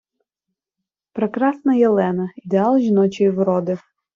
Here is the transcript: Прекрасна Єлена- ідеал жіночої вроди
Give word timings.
Прекрасна 1.13 1.75
Єлена- 1.75 2.29
ідеал 2.35 2.79
жіночої 2.79 3.29
вроди 3.29 3.77